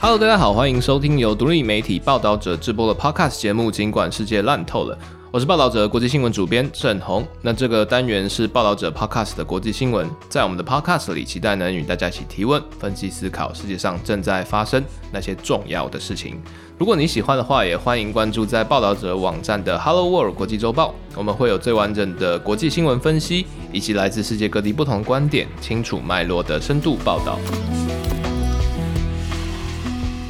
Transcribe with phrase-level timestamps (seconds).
[0.00, 4.94] Hello，大家好，欢迎收听由独立媒体报道者制播的 Podcast 节目《尽管世界烂透了》，
[5.32, 7.26] 我是报道者国际新闻主编郑红。
[7.42, 16.40] 那这个单元是报道者 Podcast 的国际新闻，在我们的 Podcast 里，期待能与大家一起提问、分析、思考世界上正在发生那些重要的事情。
[16.78, 27.36] 如果你喜欢的话，也欢迎关注在报道者网站的 Hello World 国际周报，我们会有最完整的国际新闻分析，以及来自世界各地不同观点、清楚脉络的深度报道。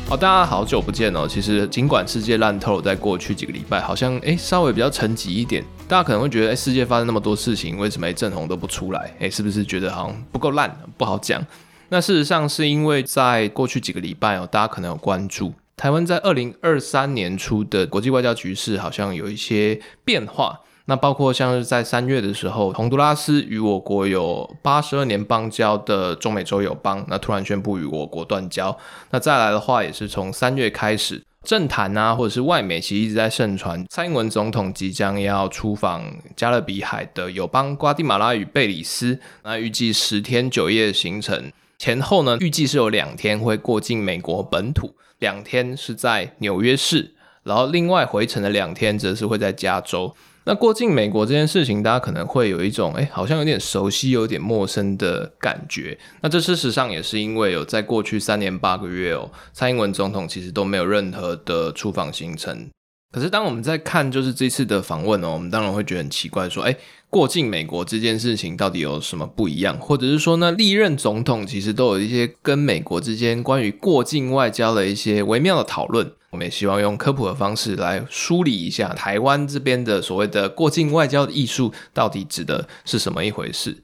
[0.08, 1.28] 好，大家好久不见哦。
[1.28, 5.62] 其实尽管世界烂透，在过去几个礼拜好像诶稍微比较沉寂一点。
[5.86, 9.14] 大家可能会觉得，诶世界发生那么多事情，为什么郑红都不出来？
[9.18, 11.44] 诶是不是觉得好像不够烂，不好讲？
[11.90, 20.58] 那事实上是因为在过去几个礼拜哦，大家可能有关注台湾在二零二三年初的国际外交局势，好像有一些变化。
[20.90, 28.74] 那包括像是在三月的时候，洪都拉斯与我国有八十二年邦交的中美洲友邦，那突然宣布与我国断交。
[29.10, 36.02] 那再来的话，也是从三月开始，政坛啊，或者是外媒，其实一直在盛传蔡英文总统即将要出访
[36.34, 50.14] 加勒比海的友邦瓜地马拉与贝里斯，那预计十天九夜行程，前后呢，预计是有两天会过境美国本土，两天是在纽约市，然后另外回程的两天则是会在加州。
[50.48, 55.98] 那过境美国这件事情，大家可能会有一种哎，好像有点熟悉，有点陌生的感觉。
[56.22, 62.66] 那这事实上也是因为有在过去三年八个月哦，蔡英文总统其实都没有任何的出访行程。
[63.12, 66.74] 可是当我们在看就是这次的访问哦，我们当然会觉得很奇怪，说哎，
[67.10, 69.78] 过境美国这件事情到底有什么不一样？
[69.78, 76.10] 或者是说呢，历任总统其实都有一些跟美国之间关于过境外交的一些微妙的讨论。
[76.30, 83.76] 我们也希望用科普的方式来梳理一下台湾这边的所谓的过境外交的艺术到底指的是什么一回事。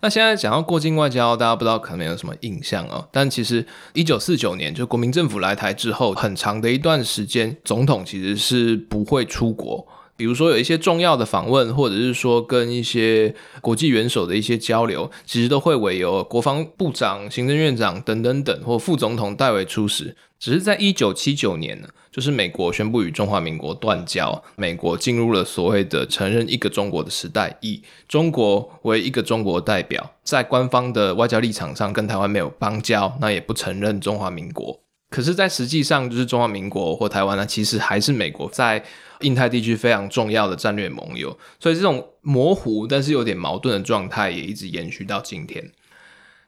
[0.00, 3.08] 那现在讲到过境外交，大家不知道可能没有什么印象哦。
[3.10, 9.84] 但其实一九四九年就国民政府来台之后，很长的一段时间，总统其实是不会出国。
[10.18, 20.12] 比如说有一些重要的访问，或者是说跟一些国际元首的一些交流，其实都会委由国防部长、行政院长等等等或副总统代为出席。
[20.40, 34.80] 只是在一九七九年呢，就是美国宣布与中华民国断交，美国进入了所谓的承认一个中国的时代，以中国为一个中国代表，在官方的外交立场上跟台湾没有邦交，那也不承认中华民国。
[35.10, 38.84] 可是，在实际上，就是中华民国或台湾呢，其实还是美国在
[39.20, 41.36] 印太地区非常重要的战略盟友。
[41.58, 45.72] 所以，这种模糊但是有点矛盾的状态也一直延续到今天。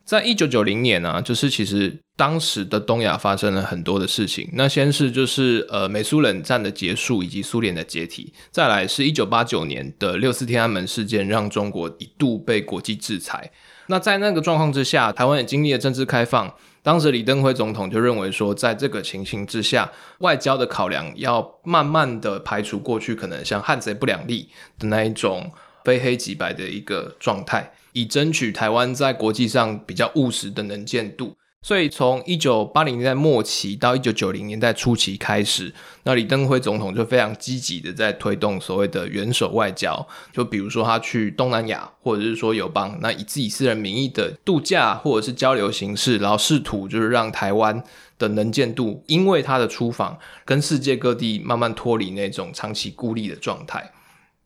[0.05, 4.49] 在一九九零年呢、就是其实当时的东亚发生了很多的事情。
[4.53, 13.51] 那先是就是呃美苏冷战的结束以及苏联的解体，再来是一九八九年的六四天安门事件，让中国一度被国际制裁。
[13.87, 16.53] 那在那个状况之下，台湾也经历了政治开放。
[16.83, 24.49] 当时李登辉总统就认为说，在这个情形之下，外交的考量要慢慢的排除过去可能像汉贼不两立
[24.79, 25.53] 的那一种
[25.85, 31.37] 非黑即白的一个状态，以争取台湾在国际上比较务实的能见度。
[31.63, 35.73] 所以，从一九八零年代末期到一九九零年代初期开始，
[36.05, 40.09] 那李登辉总统就非常积极的在推动所谓的元首外交。
[40.33, 47.85] 就比如说，他去东南亚，或者是说友邦，那以自己私人名义的度假或者是交流形式，然后试图就是让台湾
[48.19, 53.93] 的能见度，因为他的出访，跟世界各地慢慢脱离那种长期孤立的状态。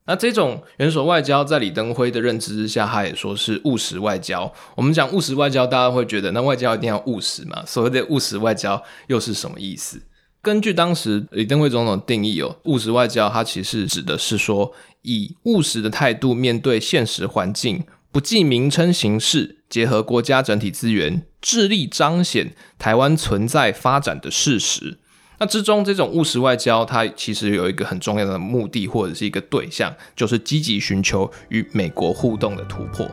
[0.06, 4.52] 那这种元首外交，在李登辉的认知之下，他也说是务实外交。
[4.76, 7.64] 我们讲务实外交，大家会觉得那外交一定要务实嘛？
[7.66, 10.02] 所谓的务实外交又是什么意思？
[10.42, 17.82] 根据当时李登辉总统定义哦，务实外交，它其实指的是说，以务实的态度面对现实环境，
[18.12, 24.98] 不计名称形式，结合国家整体资源，致力彰显台湾存在发展的事实。
[25.38, 33.08] 那之中，这种务实外交，它其实有一个很重要的目的，或者是一个对象，就是积极寻求与美国互动的突破。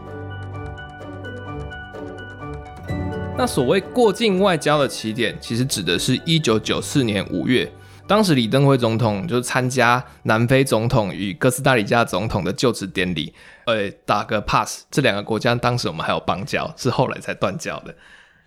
[3.38, 7.72] 那所谓过境外交的起点，其实指的是一九九四年五月，
[8.06, 13.34] 当时李登辉总统就参加南非总统与哥斯达黎加总统的就职典礼，
[13.66, 17.96] 呃，打个 pass，这两个国家当时我们还有邦交，是后来才断交的。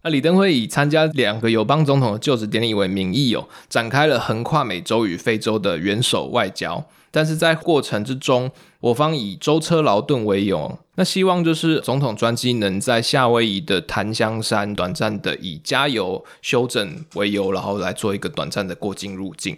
[0.05, 6.85] 那李登辉以参加两个友邦总统的就职典礼为名义哦，展开了横跨美洲与非洲的元首外交。
[7.11, 19.56] 但是在过程之中，我方以舟车劳顿为由，那希望就是总统专机能在夏威夷的檀香山短暂的以加油休整为由，然后来做一个短暂的过境入境。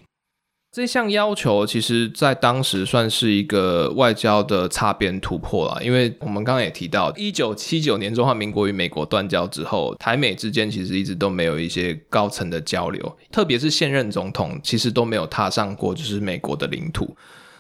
[0.77, 17.17] 这项要求其实，在当时算是一个外交的擦边突破了，因为我们刚刚也提到，一九七九年中华民国与美国断交之后，台美之间其实一直都没有一些高层的交流，特别是现任总统其实都没有踏上过就是美国的领土。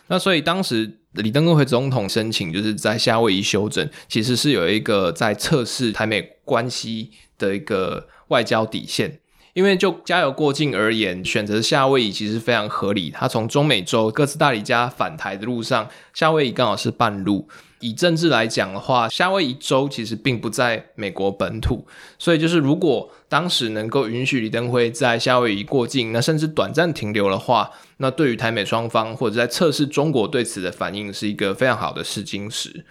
[0.08, 9.20] 那所以当时李登辉总统申请就是在夏威夷休整，其实是有一个在测试台美关系的一个外交底线。
[9.56, 13.08] 因为就加油过境而言，选择夏威夷其实非常合理。
[13.08, 17.49] 他从中美洲哥斯达黎加返台的路上，夏威夷刚好是半路。
[17.81, 21.87] 以政治来讲的话，夏威夷州其实并不在美国本土，
[22.19, 32.85] 所以就是如果当时能够允许李登辉在夏威夷过境，那甚至短暂停留的话，那对于台美双方或者在测试中国对此的反应，是一个非常好的试金石。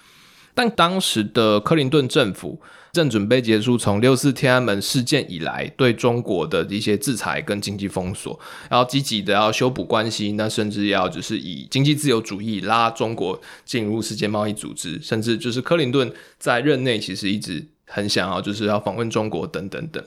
[0.56, 2.60] 但当时的克林顿政府
[2.94, 16.10] 正准备结束从六四天安门事件以来对中国的一些制裁跟经济封锁，然后积极的要修补关系，那甚至要就是以经济自由主义拉中国进入世界贸易组织，甚至就是克林顿
[16.40, 20.02] 在任内其实一直很想要就是要访问中国等等等。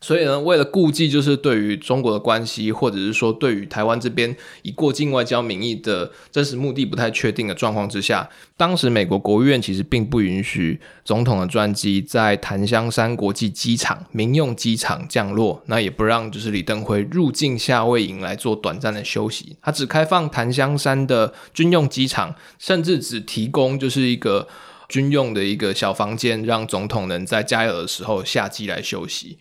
[0.00, 24.46] 所以呢，为了顾忌就是对于中国的关系，或者是说对于台湾这边以过境外交名义的真实目的不太确定的状况之下，当时美国国务院其实并不允许总统的专机在檀香山国际机场民用机场降落，那也不让就是李登辉入境夏威夷来做短暂的休息，他只开放檀香山的军用机场，甚至只提供就是一个
[24.88, 29.38] 军用的一个小房间，让总统能在加油的时候下机来休息。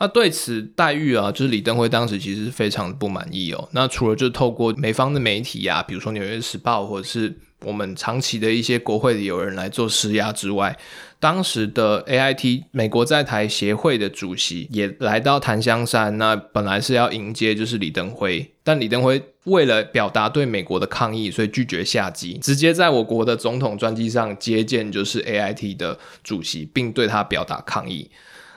[0.00, 3.68] 那对此待遇啊，就是李登辉当时其实非常不满意哦。
[3.72, 10.74] 那除了就透过美方的媒体啊，比如说《纽约时报》或者是我们长期的一些国会的有人来做施压之外，
[11.18, 28.10] 当时的 AIT 美国在台协会的主席也来到檀香山，那本来是要迎接就是李登辉，但李登辉为了表达对美国的抗议，所以拒绝下机，直接在我国的总统专机上接见就是 AIT 的主席，并对他表达抗议。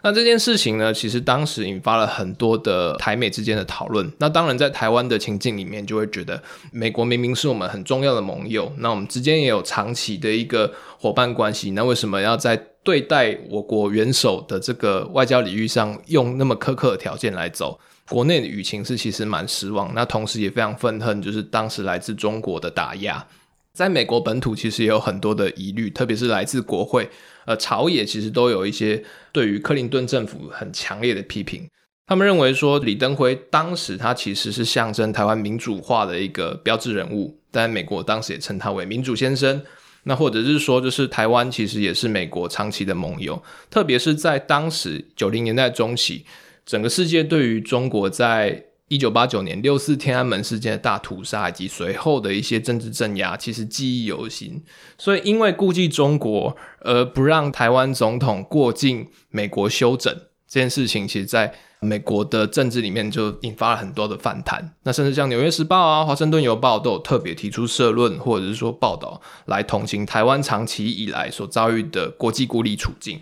[0.06, 4.12] 那这件事情呢，其实当时引发了很多的台美之间的讨论。
[4.18, 10.70] 那当然，在台湾的情境里面，就会觉得美国明明是我们很重要的盟友，那我们之间也有长期的一个
[11.00, 17.80] 伙伴关系，那为什么要在对待我国元首的这个外交领域上用那么苛刻的条件来走？
[18.10, 23.26] 国内的舆情是其实蛮失望，那同时也非常愤恨，就是当时来自中国的打压。
[23.72, 27.10] 在美国本土，其实也有很多的疑虑，特别是来自国会。
[27.46, 31.68] 呃，朝野其实都有一些对于克林顿政府很强烈的批评。
[32.06, 39.62] 他们认为说，李登辉当时他其实是象征台湾民主化的一个标志人物，但美国当时也称他为“民主先生”。
[40.06, 46.26] 那或者是说，就是台湾其实也是美国长期的盟友，特别是在当时九零年代中期，
[46.66, 48.62] 整个世界对于中国在
[48.94, 54.64] 一九八九年六四天安门事件的大屠杀以及随后的一些政治镇压，其实记忆犹新。
[55.00, 60.14] 所以，因为顾忌中国而不让台湾总统过境美国休整
[60.48, 64.76] 这件事情，其实在美国的政治里面就引发了很多的反弹。
[64.84, 73.20] 那甚至像《纽约时报》啊，《华盛顿邮报》都有特别提出社论或者是说报道来同情台湾长期以来所遭遇的国际孤立处境。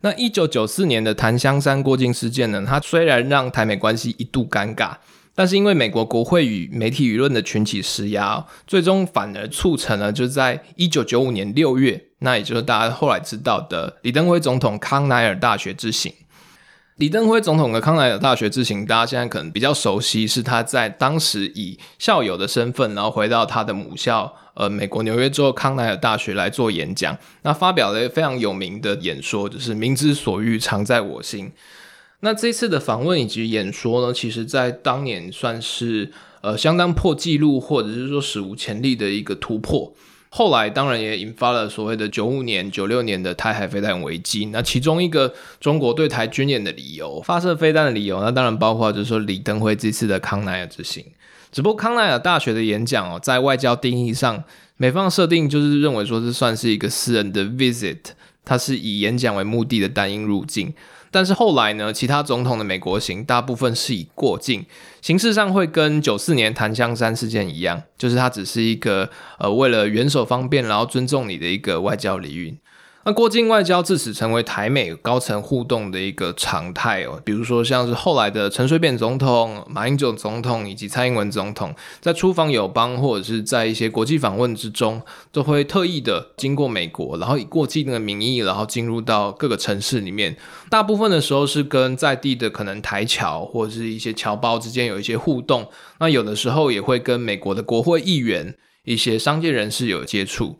[0.00, 4.92] 那一九九四年的檀香山过境事件呢，它虽然让台美关系一度尴尬，
[5.34, 16.12] 但是因为美国国会与媒体舆论的群起施压，最终反而促成了就在一九九五年六月，那也就是大家后来知道的李登辉总统康乃尔大学之行。
[16.96, 24.32] 李登辉总统的康乃尔大学之行，大家现在可能比较熟悉，是他在当时以校友的身份，然后回到他的母校。
[24.58, 31.52] 呃，美国纽约州康奈尔大学来做演讲，那发表了非常有名的演说，就是“民之所欲，常在我心”。
[32.22, 36.10] 那这次的访问以及演说呢，其实在当年算是
[36.40, 39.94] 呃相当破纪录，或者是说史无前例的一个突破。
[40.30, 44.46] 后来当然也引发了所谓的九五年、九六年的台海飞弹危机。
[44.46, 51.04] 那其中一个中国对台军演的理由，发射飞弹的理由，那当然包括就是说李登辉这次的康奈尔之行。
[51.50, 54.44] 只不过康奈尔大学的演讲哦，在外交定义上，
[54.76, 57.98] 美方设定就是认为说这算是一个私人的 visit，
[58.44, 60.74] 它是以演讲为目的的单音入境。
[61.10, 64.66] 但是后来呢，其他总统的美国行大部分是以过境，
[65.00, 72.58] 形式上会跟九四年檀香山事件一样，就是它只是一个呃为了元首方便，然后尊重你的一个外交礼遇。
[73.08, 77.18] 那过境外交自此成为台美高层互动的一个常态哦。
[77.24, 85.00] 比如说像是后来的陈水扁总统、马英九总统以及蔡英文总统，在出访友邦或者是在一些国际访问之中，
[85.32, 90.36] 都会特意的经过美国，然后以过境的名义，然后进入到各个城市里面。
[90.68, 95.66] 大部分的时候是跟在地的可能台侨或者是一些侨胞之间有一些互动。
[95.98, 100.58] 那有的时候也会跟美国的国会议员、一些商界人士有接触。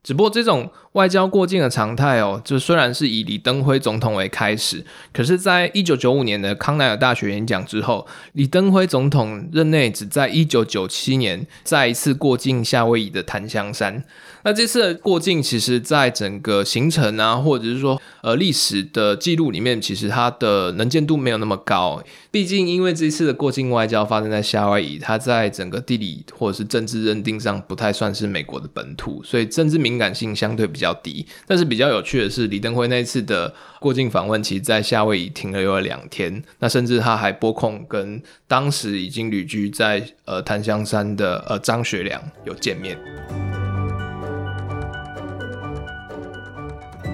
[0.00, 14.02] 只不过这种外交过境的常态哦，就虽然是以李登辉总统为开始，可是，在一九九五年的康奈尔大学演讲之后，李登辉总统任内只在一九九七年再一次过境夏威夷的檀香山。
[14.44, 22.02] 那这次的过境，其实在整个行程啊，或者是说呃历史的记录里面，其实它的能见度没有那么高。
[22.30, 31.26] 毕竟，因为这次的过境外交发生在夏威夷，它在整个地理或者是政治认定上不太算是美国的本土，所以政治敏感性相对比比较低。
[31.44, 42.96] 但是比较有趣的是，李登辉那次的过境访问，其实在夏威夷停留了两天，那甚至他还拨空跟当时已经旅居在呃檀香山的呃张学良有见面。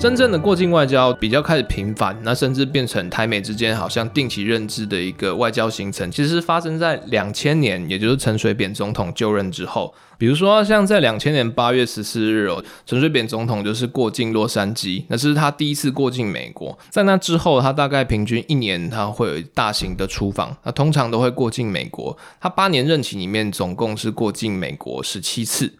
[0.04, 9.94] 真正的过境外交比较开始频繁，那甚至变成台美之间好像定期认知的一个外交行程，其实是发生在两千年，也就是陈水扁总统就任之后。
[10.18, 16.78] 比如说，像在两千年八月十四日哦，陈水扁总统就是过境洛杉矶，那这是他第一次过境美国。
[16.90, 22.14] 在那之后，他大概平均一年他会有大型的出访，那通常都会过境美国。
[22.38, 25.72] 他八年任期里面总共是过境美国十七次。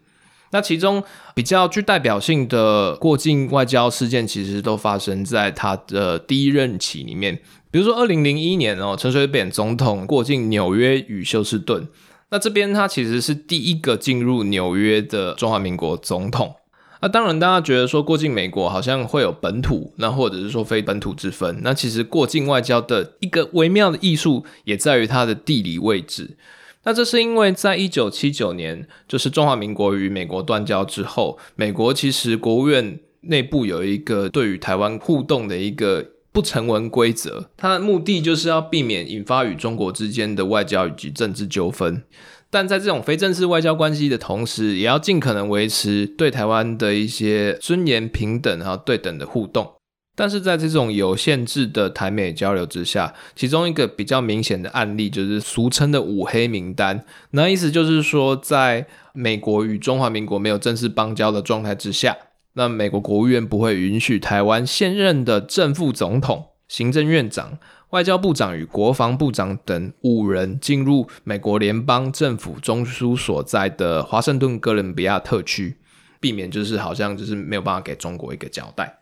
[0.54, 1.02] 那其中
[1.34, 7.36] 比较具代表性的过境外交事件，其实都发生在他的第一任期里面。
[7.72, 11.88] 比如说，二零零一年哦，陈水扁总统过境纽约与休斯顿。
[12.30, 16.54] 那这边他其实是第一个进入纽约的中华民国总统。
[17.02, 21.58] 那当然，大家觉得说过境美国好像会有本土，那或者是说非本土之分。
[21.62, 26.36] 那其实过境外交的一个微妙的艺术，也在于它的地理位置。
[26.84, 42.02] 那这是因为，在一九七九年，就是中华民国与美国断交之后，美国其实国务院内部有一个对于台湾互动的一个不成文规则，它的目的就是要避免引发与中国之间的外交以及政治纠纷，
[42.50, 49.72] 但在这种非正式外交关系的同时，也要尽可能维持对台湾的一些尊严、平等和对等的互动。
[50.16, 57.04] 但是在这种有限制的台美交流之下，其中一个比较明显的案例就是俗称的五黑名单。
[57.30, 62.16] 那意思就是说，在美国与中华民国没有正式邦交的状态之下，
[62.52, 67.58] 那美国国务院不会允许台湾现任的正副总统、行政院长、
[67.90, 75.78] 外交部长与国防部长等五人进入美国联邦政府中枢所在的华盛顿哥伦比亚特区，
[76.20, 78.98] 避免就是好像就是没有办法给中国一个交代。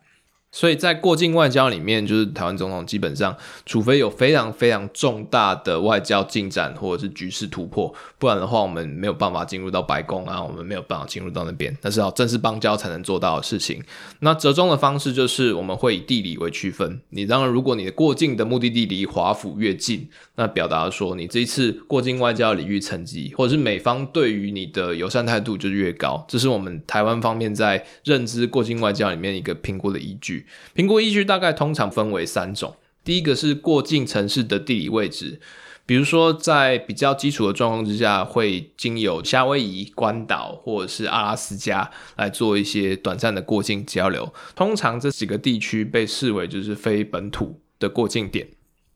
[0.53, 13.83] 所以在过境外交里面，就是台湾总统基本上，除非有非常非常重大的外交进展或者是局势突破，不然的话，我们没有办法进入到白宫啊，我们没有办法进入到那边，那是要正式邦交才能做到的事情。
[14.19, 17.01] 那折中的方式就是我们会以地理为区分。
[17.09, 26.23] 你当然，如果你的过境的目的地离华府越近，那表达说你这一次过境外交领域层级，或者是美方对于你的友善态度就越高。
[26.27, 30.42] 这是我们台湾方面在认知过境外交里面一个评估的依据
[30.73, 35.39] 评估依据大概通常分为三种，第一个是过境城市的地理位置，
[35.85, 44.33] 比如说在比较基础的状况之下，会经由夏威夷、关岛或者是阿拉斯加来做一些短暂的过境交流。
[44.55, 48.47] 通常这几个地区被视为就是非本土的过境点，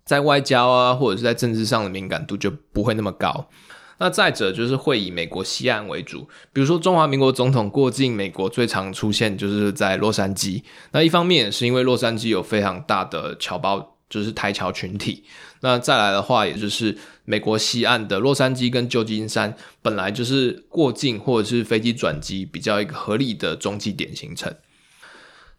[0.06, 3.50] 在外交啊或者是在政治上的敏感度就不会那么高。
[4.00, 10.62] 那再者就是会以美国西岸为主，比如说中华民国总统过境美国最常出现就是在洛杉矶。
[10.92, 15.24] 那一方面也是因为洛杉矶有非常大的侨胞，就是台侨群体。
[15.62, 24.54] 那再来的话，也就是美国西岸的洛杉矶跟旧金山，本来就是过境或者是飞机转机比较一个合理的中继点行程。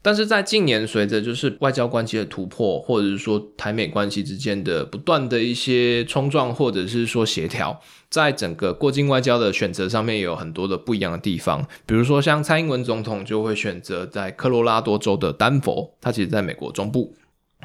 [0.00, 11.66] 但是在近年，随着就是外交关系的突破，或者是说台美关系之间的不断的一些冲撞，或者是说协调，在整个过境外交的选择上面有很多的不一样的地方。
[11.84, 17.14] 比如说像蔡英文总统就会选择在科罗拉多州的丹佛，他其实在美国中部。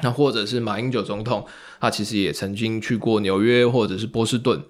[0.02, 1.46] 那或者是马英九总统，
[1.80, 4.60] 他其实也曾经去过纽约或者是波士顿。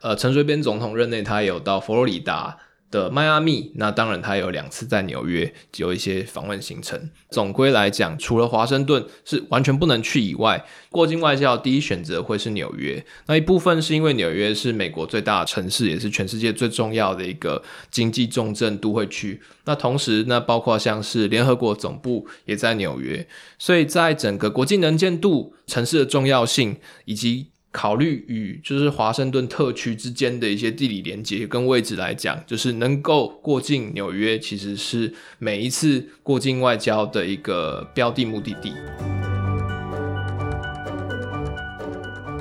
[0.00, 2.56] 呃，陈水扁总统任内他也有到佛罗里达。
[2.90, 7.10] 的迈阿密，那当然他有两次在纽约有一些访问行程。
[7.30, 13.04] 总归来讲，除了华盛顿是完全不能去以外，过境外交第一选择会是纽约。
[13.26, 19.40] 那一部分是因为纽约是美国最大的城市，也是全世界最重要的一个经济重镇都会区。
[19.64, 23.26] 那同时呢，包括像是联合国总部也在纽约，
[23.58, 38.72] 所以在整个国际能见度、城市的重要性以及考虑与就是华盛顿特区之间的一些地理连接跟位置来讲，就是能够过境纽约，其实是每一次过境外交的一个标的目的地。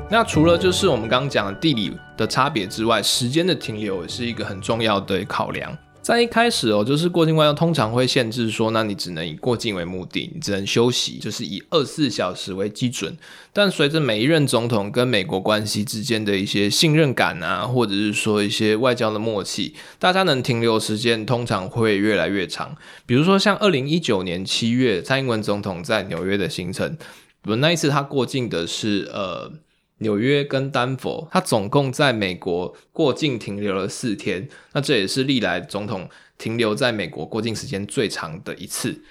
[0.10, 5.78] 那除了就是我们刚刚讲的地理的差别之外，时间的停留也是一个很重要的考量。
[6.08, 13.18] 在一开始哦，就是过境外交通常会限制说，那你只能以过境为目的，你只能休息，就是以二十四小时为基准。
[13.52, 22.74] 但随着每一任总统跟美国关系之间的一些信任感啊，或者是说一些外交的默契，大家能停留时间通常会越来越长。
[23.06, 26.98] 比如说像二零一九年七月，蔡英文总统在纽约的行程，
[27.44, 29.52] 那一次他过境的是呃。
[30.00, 39.02] 纽约跟丹佛，他总共在美国过境停留了四天，那这也是历来总统停留在美国过境时间最长的一次。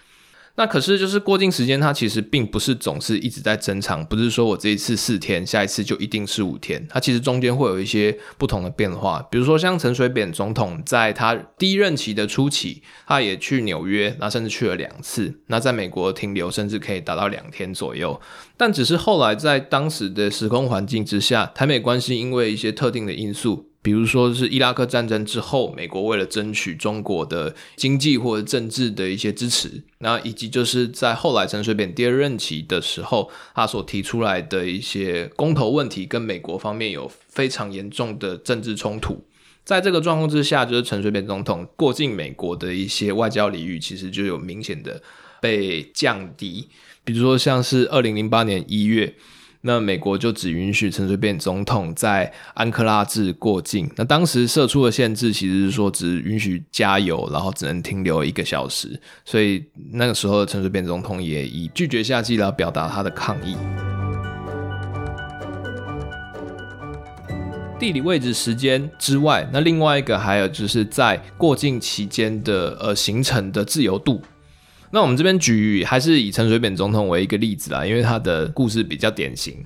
[0.59, 9.21] 那可是，就是过境时间，它其实并不是总是一直在增长，不是说我这一次四天，下一次就一定是五天，它其实中间会有一些不同的变化。
[9.31, 18.19] 比如说，像陈水扁总统在他第一任期的初期，他也去纽约，那甚至去了两次，那在美国停留甚至可以达到两天左右。
[18.57, 23.69] 但只是后来在当时的时空环境之下，台美关系因为一些特定的因素。
[23.87, 39.25] 比如说是伊拉克战争之后，美国为了争取中国的经济或者政治的一些支持，那以及就是在后来陈水扁第二任期的时候，他所提出来的一些公投问题，跟美国方面有非常严重的政治冲突。
[39.65, 45.01] 在这个状况之下，就是陈水扁总统过境美国的一些外交礼遇，其实就有明显的
[45.41, 46.69] 被降低。
[47.05, 49.15] 比如说像是二零零八年一月。
[49.67, 53.91] 那美国就只允许陈水扁总统在安克拉治过境。
[53.97, 58.99] 那当时设出的限制其实是说只允许加油，然后只能停留一个小时。
[59.25, 63.57] 所以那个时候的陈水扁总统也以拒绝下机来表达他的抗议。
[67.77, 74.23] 地理位置、时间之外，那另外一个还有就是在过境期间的呃行程的自由度。
[74.91, 79.65] 那我们这边举还是以陈水扁总统为一个例子啦，因为他的故事比较典型。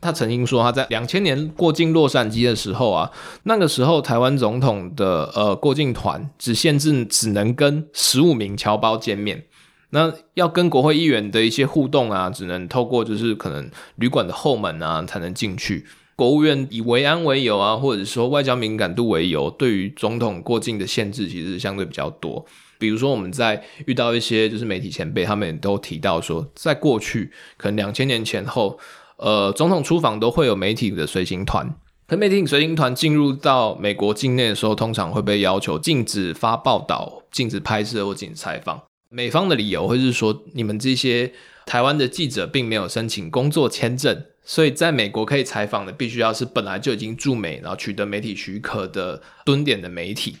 [0.00, 3.08] 他曾经说他在两千年过境洛杉矶的时候啊，
[3.44, 9.44] 那个时候台湾总统的呃过境团只限制只能跟十五名侨胞见面，
[9.90, 15.86] 那要跟国会议员的一些互动啊，只能透过就是可能旅馆的后门啊才能进去。
[16.16, 22.44] 国务院以维安为由啊，或者说外交敏感度为由，对于总统过境的限制其实相对比较多。
[22.82, 28.76] 比如说，我们在遇到一些就是媒体前辈，他们也都提到说，在过去可能两千年前后，
[29.18, 31.72] 呃，总统出访都会有媒体的随行团。
[32.08, 38.82] 可媒体随行团进入到美国境内的时候，通常会被要求禁止发报道、禁止拍摄或禁止采访。
[39.08, 41.32] 美方的理由会是说，你们这些
[41.64, 50.36] 台湾的记者并没有申请工作签证，所以在美国可以采访的，必须要是本来就已经驻美，然后取得媒体许可的蹲点的媒体。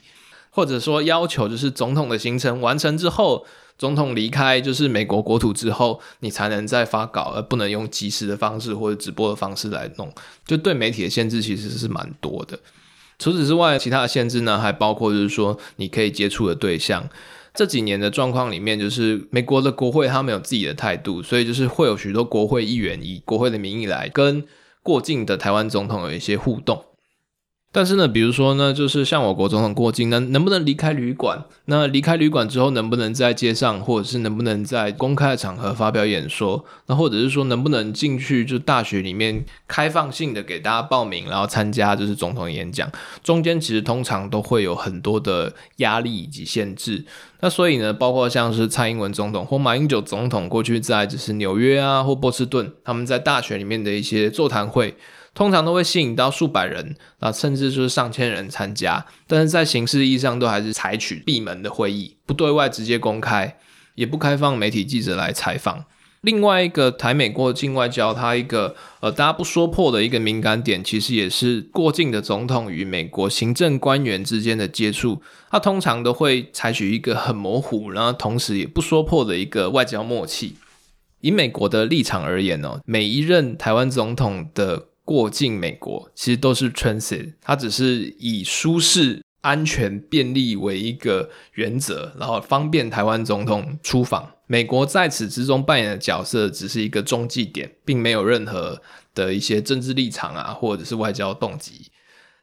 [0.54, 3.46] 或者说要求就是总统的行程完成之后，
[3.78, 10.12] 总统离开就是美国国土之后，你才能再发稿，而不能用即时的方式或者直播的方式来弄。
[10.46, 12.58] 就对媒体的限制其实是蛮多的。
[13.18, 17.08] 除此之外，其他的限制呢，还包括就是说你可以接触的对象。
[17.54, 24.44] 这几年的状况里面，就是美国的国会他们有自己的态度，所以就是会有许多国会议员以国会的名义来跟
[24.82, 26.84] 过境的台湾总统有一些互动。
[27.74, 31.42] 但是呢，比如说呢，就是像我国总统过境，能能不能离开旅馆？
[31.64, 36.62] 那离开旅馆之后，能不能在街上，或者是能不能在公开的场合发表演说？
[36.88, 42.92] 那或者是说，能不能进去就大学里面开放性的给大家报名，然后参加就是总统演讲？
[43.24, 47.02] 中间其实通常都会有很多的压力以及限制。
[47.40, 54.94] 那所以呢，包括像是蔡英文总统或马英九总统过去在就是纽约啊或波士顿，他们在大学里面的一些座谈会。
[55.34, 63.56] 通常都会吸引到数百人，啊，甚至就是上千人参加，但是在形式意义上都还是采取闭门的会议，不对外直接公开，
[63.94, 65.84] 也不开放媒体记者来采访。
[66.20, 80.54] 另外一个台美过境外交，它一个呃大家不说破的一个敏感点，其实也是过境的总统与美国行政官员之间的接触，它通常都会采取一个很模糊，然后同时也不说破的一个外交默契。
[81.22, 94.30] 以美国的立场而言呢，每一任台湾总统的过境美国其实都是 transit，它只是以舒适安全便利为一个原则，然后方便台湾总统出访。
[94.46, 98.80] 美国在此之中扮演的角色只是一个中继点，并没有任何
[99.14, 101.90] 的一些政治立场啊，或者是外交动机。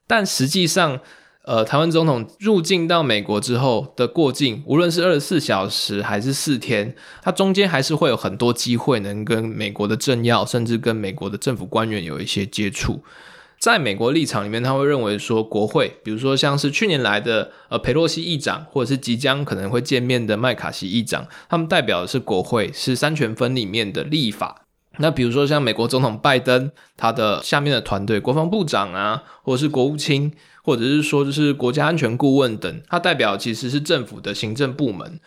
[0.07, 0.99] 但实际上，
[1.49, 13.01] 呃，台湾总统入境到美国之后的过境，无论是二十四小时还是四天，他中间还是会有很多机会能跟美国的政要，甚至跟美国的政府官员有一些接触。
[13.57, 24.67] 在美国立场里面，他会认为说，国会，比如说像是去年来的呃佩洛西议长，或者是即将可能会见面的麦卡锡议长，他们代表的是国会，是三权分里面的立法。
[24.97, 30.31] 那比如说像美国总统拜登，他的下面的团队，国防部长啊，或者是国务卿，
[30.63, 35.19] 或者是说就是国家安全顾问等，他代表其实是政府的行政部门。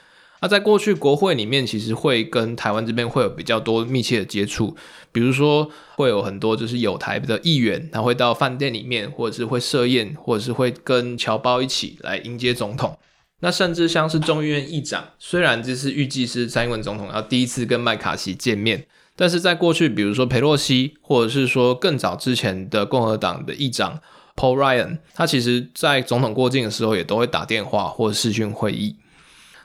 [0.42, 4.76] 那在过去国会里面，其实会跟台湾这边会有比较多密切的接触，
[5.12, 12.98] 比如说会有很多就是有台的议员，他会到饭店里面，或者是会设宴，或者是会跟侨胞一起来迎接总统。
[13.38, 18.86] 那甚至像是众议院议长，虽然这次预计是蔡英文总统要第一次跟麦卡锡见面，
[19.22, 24.00] 但是在过去，比如说裴洛西，或者是说更早之前的共和党的议长
[24.34, 28.96] Paul Ryan，他其实在总统过境的时候也都会打电话或者视讯会议。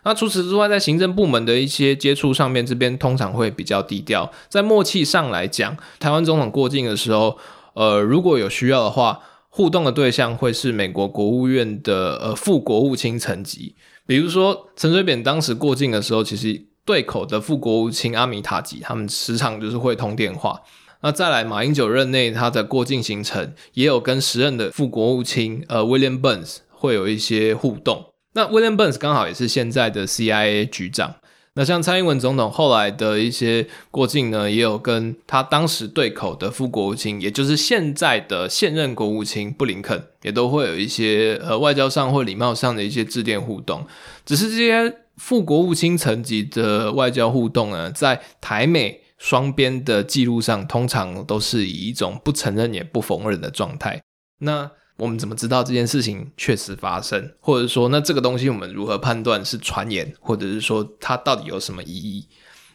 [0.03, 4.31] 那除此之外，在行政部门的一些接触上面，这边通常会比较低调。
[4.47, 7.39] 在默契上来讲，台湾总统过境的时候，
[7.73, 13.75] 呃，如果有需要的话，互动的对象会是美国国务院的呃副国务卿层级。
[14.05, 20.61] 比如说陈水扁当时过境的时候，其实对口的副国务卿阿米塔吉，他们时常就是会通电话。
[21.01, 28.13] 那再来，马英九任内他的过境行程，也有跟时任的副国务卿呃 William Burns 会有一些互动。
[28.33, 31.15] 那 William Burns 刚好也是现在的 CIA 局长。
[31.55, 43.85] 那像蔡英文总统后来的一些过境呢，也有跟他当时对口的副国务卿，也就是现在的现任国务卿布林肯，也都会有一些呃外交上或礼貌上的一些致电互动。
[44.23, 54.01] 只是这些副国务卿层级的外交互动呢，在台美双边的记录上，通常都是以一种不承认也不否认的状态。
[54.39, 57.31] 那我们怎么知道这件事情确实发生？
[57.39, 62.27] 或者说，那这个东西我们如何判断是传言，或者是说它到底有什么意义？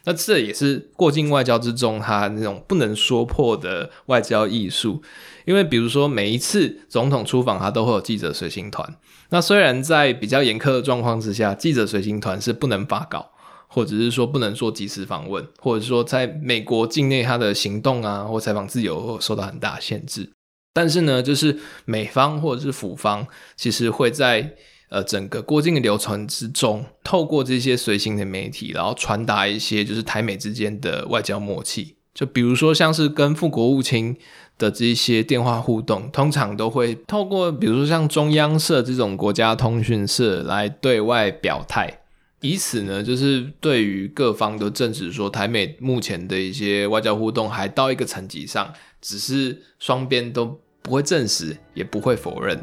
[0.05, 5.01] 那这也是过境外交之中它那种不能说破的外交艺术。
[5.45, 8.97] 因为比如说，每一次总统出访，他都会有记者随行团。
[9.29, 13.31] 那虽然在比较严苛的状况之下，记者随行团是不能发稿，
[13.67, 20.31] 或者是说不能做即时访问，或者说在美国境内他的行动啊或采访自由受到很大限制。
[20.73, 24.55] 但是呢，就是美方或者是府方，其实会在
[24.93, 31.95] 呃整个过境的流程之中，透过这些随行的媒体，然后传达一些就是台美之间的外交默契。
[32.13, 34.15] 就比如说像是跟副国务卿
[34.59, 42.01] 的这些电话互动，通常都会透过比如说像中央社这种国家通讯社来对外表态，
[42.41, 50.59] 以此呢，就是对于各方都证实说台美目前的一些外交互动还到一个层级上，只是双边都。
[50.83, 52.59] 不会证实，也不会否认。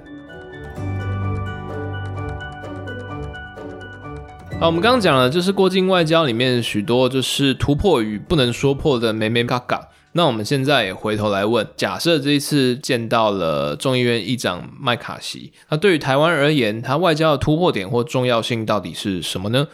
[4.61, 9.89] 好，我们刚刚讲了，就是过境外交里面许多就是突破与不能说破的眉眉角角。
[10.13, 19.67] 那我们现在也回头来问：假设这一次见到了众议院议长麦卡锡，那对于台湾而言，他外交的突破点或重要性到底是什么呢？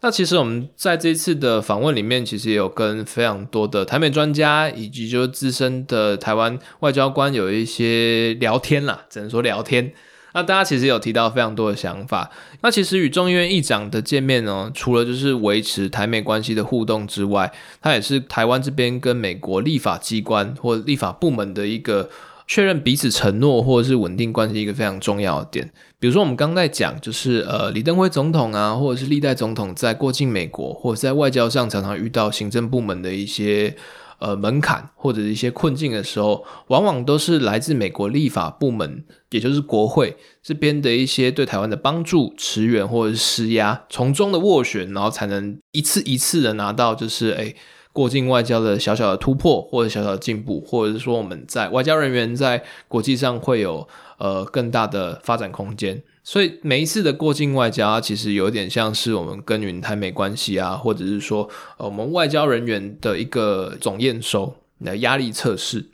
[0.00, 9.92] 那其实我们在这次的访问里面，其实也有跟非常多的台美专家以及就是资深的台湾外交官有一些聊天啦，只能说聊天。
[10.34, 12.30] 那大家其实有提到非常多的想法。
[12.62, 22.10] 那其实与众议院议长的见面呢，除了就是维持台美关系的互动之外，它也是台湾这边跟美国立法机关或立法部门的一个。
[22.44, 33.74] 确认彼此承诺或者是稳定关系一个非常重要的点，比如说我们刚在讲，就是呃李登辉总统啊，或者是历代总统在过境美国或者在外交上常常遇到行政部门的一些
[34.22, 47.56] 呃门槛或者一些困境的时候，往往都是来自美国立法部门，也就是国会这边的一些对台湾的帮助、驰援或者是施压，从中的斡旋，然后才能一次一次的拿到就是诶
[47.92, 56.02] 过境外交的小小的突破，或者小小的进步，或者是说我们在外交人员在国际上会有呃更大的发展空间。
[56.24, 64.54] 所以每一次的过境外交，其实有点像是我们耕耘台美关系啊，或者是说呃我们外交人员的一个总验收
[64.84, 65.86] 的压力测试。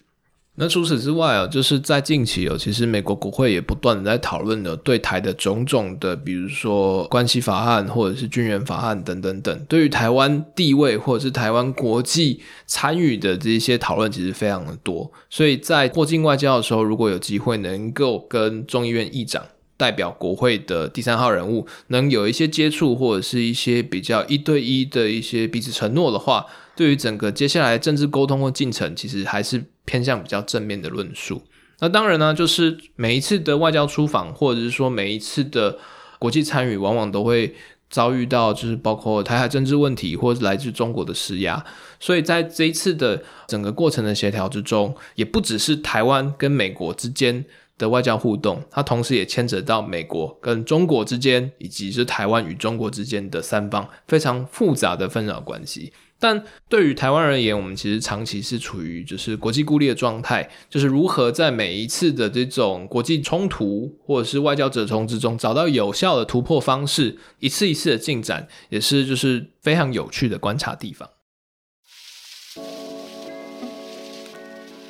[0.60, 15.08] 那除此之外啊，就是在近期哦，其实美国国会也不断的在讨论的对台的种种的，比如说关系法案或者是军援法案等等等，对于台湾地位或者是台湾国际参与的这些讨论，其实非常的多。
[15.30, 19.40] 所以在过境外交的时候，如果有机会能够跟众议院议长
[19.78, 26.44] 代表国会的第三号人物能有一些接触，或者是一些比较一对一的一些彼此承诺的话，
[26.76, 31.40] 对于整个接下来政治沟通或进程，其实还是偏向比较正面的论述。
[31.78, 35.78] 那当然呢，就是每一次的外交出访，或者是说每一次的
[36.18, 37.54] 国际参与，往往都会
[37.88, 41.64] 遭遇到就是包括台海政治问题，或者来自中国的施压。
[42.00, 47.44] 所以在这一次的整个过程的协调之中，也不只是台湾跟美国之间
[47.78, 55.92] 的外交互动，它同时也牵扯到美国跟中国之间，以及是台湾与中国之间的三方非常复杂的纷扰关系。
[56.20, 71.08] 但对于台湾而言，我们其实长期是处于就是国际孤立的状态，就是如何在每一次的这种国际冲突或者是外交折冲之中，找到有效的突破方式，一次一次的进展，也是就是非常有趣的观察地方。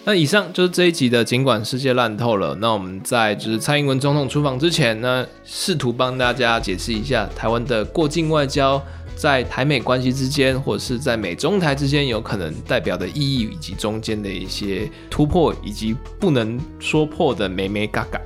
[0.09, 2.57] 那以上就是这一集的，尽管世界烂透了。
[2.63, 8.83] 那我们在就是蔡英文总统出访之前呢，试图帮大家解释一下台湾的过境外交
[9.15, 18.19] 在台美关系之间，或者是在美中台之间有可能代表的意义，以及中间的一些突破，以及不能说破的美美嘎嘎。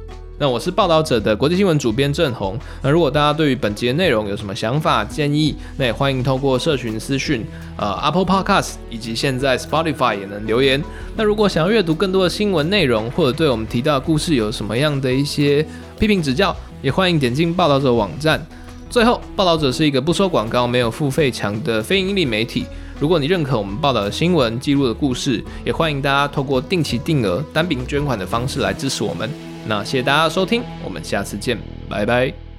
[0.42, 2.58] 那我是报道者的国际新闻主编郑红。
[2.82, 10.82] 那如果大家对于本节内容有什么想法建议，那也欢迎透过社群私讯，呃，Apple Podcast 以及现在 Spotify 也能留言。
[11.14, 15.64] 那如果想要阅读更多的新闻内容，或者对我们提到的故事有什么样的一些
[15.96, 16.52] 批评指教，
[16.82, 18.44] 也欢迎点进报道者网站。
[18.90, 22.66] 最后，报道者是一个不收广告、没有付费墙的非营利媒体。
[22.98, 29.30] 如果你认可我们报道的新闻、记录的故事，也欢迎大家透过定期定额单笔捐款的方式来支持我们。
[29.66, 32.51] 那谢谢大家收听，我们下次见，拜拜。